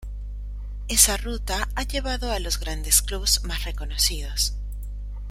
[0.87, 4.55] Esa ruta ha llevado a los grandes clubs más reconocidos.